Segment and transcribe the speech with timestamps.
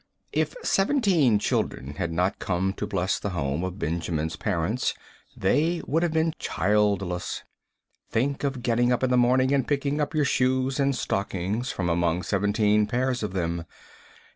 [0.33, 4.95] If seventeen children had not come to bless the home of Benjamin's parents,
[5.37, 7.43] they would have been childless.
[8.09, 11.87] Think of getting up in the morning and picking out your shoes and stockings from
[11.87, 13.63] among seventeen pairs of them.